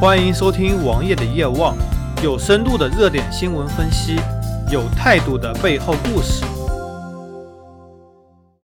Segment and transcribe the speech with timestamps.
[0.00, 1.76] 欢迎收听王爷的夜望，
[2.24, 4.16] 有深度的热点新闻分析，
[4.72, 6.42] 有态度的背后故事。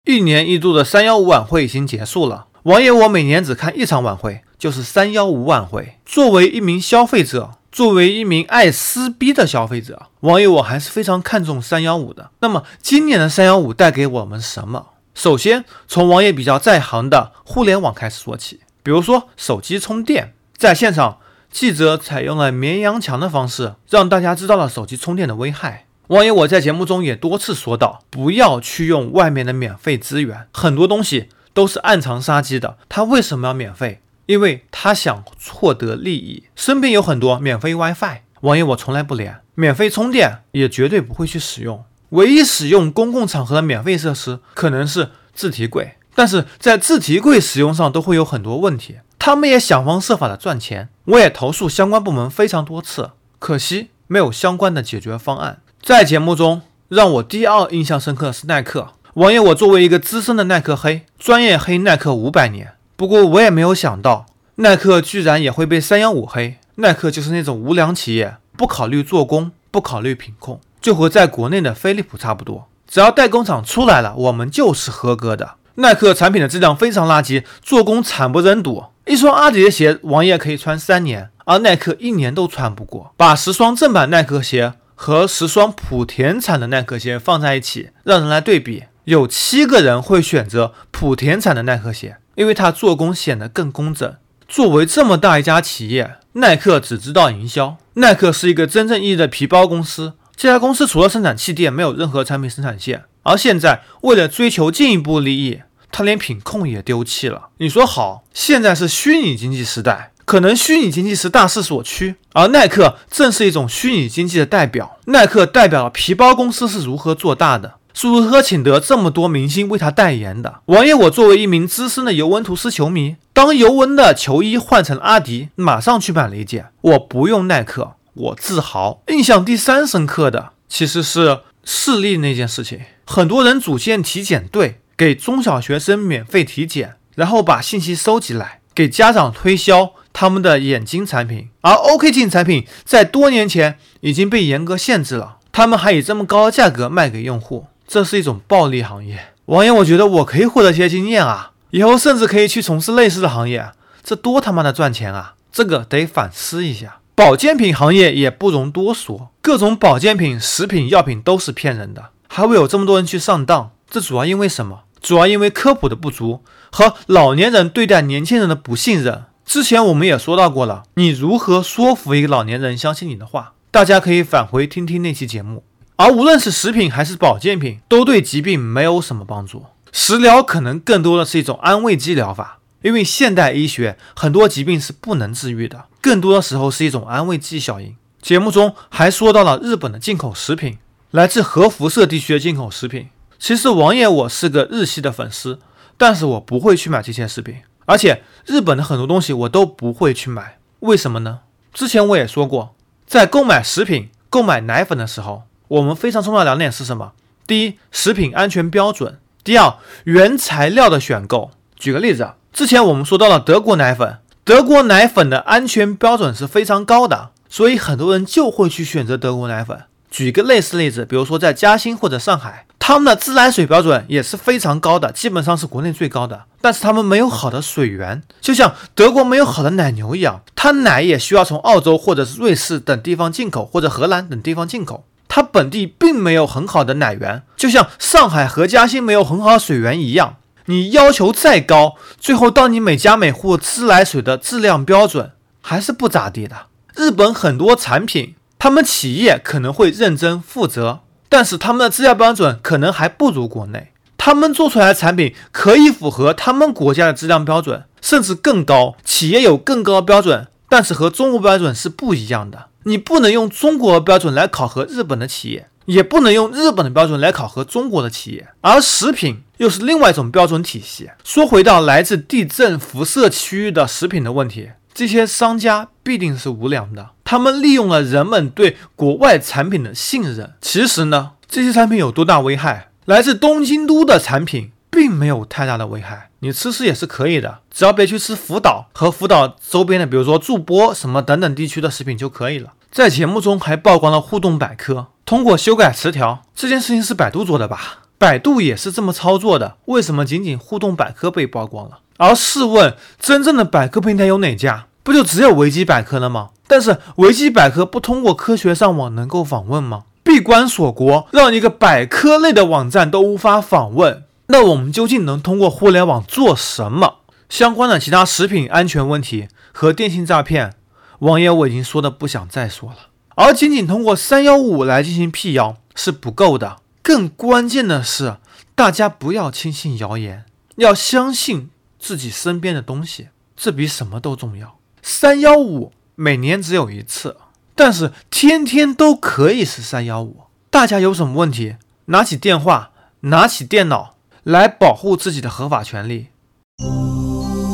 [0.04, 5.98] 一年一度的三幺五晚会已经结束了，王爷我每年只看一场晚会，就是三幺五晚会。
[6.06, 12.30] 作为一名消费者，作为一名爱撕逼的消费者，王爷我还是非常看重三幺五的。
[12.38, 14.90] 那么今年的三幺五带给我们什么？
[15.12, 20.34] 首先从王爷比较在行的互联网开始说起，比如说手机充电。
[20.56, 21.18] 在现场，
[21.50, 25.84] 记者采用了绵羊墙的方式，让大家知道了手机充电的危害。
[26.08, 32.78] 王爷我在节目中也多次说到，不要去用外面的免费资源，很多东西都是暗藏杀机的。
[32.88, 34.00] 他为什么要免费？
[34.24, 35.22] 因为他想
[35.52, 36.44] 获得利益。
[36.56, 41.84] 身边有很多免费 WiFi，王爷我从来不连，免费充电也绝对不会去使用。
[42.10, 48.96] 唯一使用公共场合的免费设施，可能是自提柜，但是在自提柜使用上都会有很多问题。
[49.26, 55.58] 他们也想方设法的赚钱，我也投诉相关部门非常多次，可惜没有相关的解决方案。
[55.82, 58.90] 在节目中，让我第二印象深刻是耐克。
[59.14, 66.58] 王爷，我作为一个资深的耐克黑，专业黑耐克五百年，不过我也没有想到，耐克居然也会被三幺五黑。
[66.76, 75.54] 耐克就是那种无良企业，不考虑做工，不考虑品控，就和在国内的飞利浦差不多，只要代工厂出来了，我们就是合格的。
[75.76, 78.84] 耐克产品的质量非常垃圾，做工惨不忍睹。
[79.04, 83.12] 一双阿迪的鞋，王爷可以穿三年，而耐克一年都穿不过。
[83.16, 94.14] 把十双正版耐克鞋和十双莆田产的耐克鞋放在一起，让人来对比，有七个人会选择莆田产的耐克鞋，因为它做工显得更工整。
[94.48, 97.76] 作为这么大一家企业，耐克只知道营销。
[97.94, 103.04] 耐克是一个真正意义的皮包公司，这家公司除了生产气垫，没有任何产品生产线。
[103.22, 105.60] 而现在，为了追求进一步利益。
[105.96, 107.48] 他连品控也丢弃了。
[107.56, 114.98] 你说好，现在是虚拟经济时代，可能虚拟经济是大势所趋，而耐克正是一种虚拟经济的代表。
[115.06, 120.60] 耐克代表了皮包公司是如何做大的，是如何请得这么多明星为他代言的。
[120.66, 126.66] 王爷，我作为一名资深的尤文图斯球迷，当尤文的球衣换成阿迪，马上去买了一件。
[126.82, 129.00] 我不用耐克，我自豪。
[129.08, 134.82] 印象第三深刻的其实是视力那件事情，很多人组建体检队。
[134.96, 149.32] 给中小学生免费体检，然后把信息收集来给家长推销他们的眼睛产品，而 OK 镜产品在多年前已经被严格限制了，他们还以这么高的价格卖给用户，这是一种暴利行业。
[149.46, 153.70] 王爷，我觉得我可以获得些经验啊，以后甚至可以去从事类似的行业，
[154.02, 155.34] 这多他妈的赚钱啊！
[155.52, 157.00] 这个得反思一下。
[157.14, 164.80] 保健品行业也不容多说，各种保健品、食品药品都是骗人的，还会有这么多人去上当，这主要因为什么？
[165.06, 169.26] 主要因为科普的不足和老年人对待年轻人的不信任。
[169.44, 173.52] 之前我们也说到过了，你如何说服一个老年人相信你的话？
[173.70, 175.62] 大家可以返回听听那期节目。
[175.94, 179.66] 而无论是食品还是保健品，都对疾病没有什么帮助。
[179.92, 187.94] 食疗可能更多的是一种安慰剂疗法，因为现代医学很多疾病是不能治愈的，更多的时候是一种安慰剂效应。
[188.20, 190.78] 节目中还说到了日本的进口食品，
[191.12, 193.10] 来自核辐射地区的进口食品。
[193.38, 195.58] 其实王爷我是个日系的粉丝，
[195.96, 200.58] 但是我不会去买这些食品，而且日本的很多东西我都不会去买。
[200.80, 201.40] 为什么呢？
[201.72, 202.74] 之前我也说过，
[203.06, 207.12] 在购买食品、购买奶粉的时候，我们非常重要的两点是什么？
[207.46, 209.14] 第一，食品安全标准；
[209.44, 209.74] 第二，
[210.04, 211.50] 原材料的选购。
[211.76, 219.84] 举个例子，之前我们说到了德国奶粉，德国奶粉的安全标准是非常高的，所以很多人就会去选择德国奶粉。
[220.10, 222.64] 举个类似例子，比如说在嘉兴或者上海。
[222.78, 226.44] 他们的自来水标准也是非常高的，基本上是国内最高的。
[226.60, 235.04] 但是他们没有好的水源，就像德国没有好的奶牛一样，它奶也需要从澳洲或者是瑞士等地方进口，或者荷兰等地方进口。
[235.26, 240.36] 它本地并没有很好的奶源，就像上海和嘉兴没有很好的水源一样。
[240.66, 246.66] 你要求再高，最后到你每家每户自来水的质量标准还是不咋地的。
[246.94, 248.36] 日本很多产品，
[248.66, 251.02] 他们企业可能会认真负责。
[251.28, 258.96] 但是他们的质量标准可能还不如国内，他们做出来的产品可以符合他们国家的质量标准，甚至更高。
[259.04, 262.66] 企业有更高的标准，但是和中国标准是不一样的。
[262.82, 268.48] 你不能用中国标准来考核日本的企业，也不能用日本的标准来考核中国的企业。
[268.62, 271.08] 而食品又是另外一种标准体系。
[271.22, 274.70] 说回到来自地震辐射区域的食品的问题。
[274.92, 280.54] 这些商家必定是无良的，他们利用了人们对国外产品的信任。
[280.62, 282.90] 其实呢，这些产品有多大危害？
[283.04, 292.72] 来自东京都的产品并没有太大的危害，你吃吃也是可以的，只要别去吃福岛和福岛周边的，比如说筑波什么等等地区的食品就可以了。
[292.90, 298.04] 在节目中还曝光了互动百科，通过修改词条这件事情是百度做的吧？
[298.16, 301.98] 百度也是这么操作的，为什么仅仅互动百科被曝光了？
[302.18, 304.86] 而试问，真正的百科平台有哪家？
[305.06, 306.50] 不就只有维基百科了吗？
[306.66, 310.02] 但是维基百科不通过科学上网能够访问吗？
[310.24, 317.18] 闭关锁国，让一个百科类的网站都无法访问，那我们究竟能通过互联网做什么？
[317.48, 320.74] 相关的其他食品安全问题和电信诈骗，
[321.20, 322.96] 网页我已经说的不想再说了。
[323.36, 326.78] 而仅仅通过三幺五来进行辟谣是不够的。
[327.04, 328.38] 更关键的是，
[328.74, 330.44] 大家不要轻信谣言，
[330.78, 334.74] 要相信自己身边的东西，这比什么都重要。
[335.08, 337.36] 三幺五每年只有一次，
[337.76, 340.38] 但是天天都可以是三幺五。
[340.68, 341.76] 大家有什么问题，
[342.06, 346.26] 拿起电话，拿起电脑来保护自己的合法权利。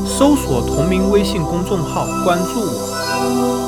[0.07, 3.62] 搜索同名微信公众号，关注我。